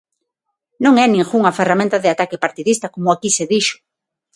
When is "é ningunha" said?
1.03-1.55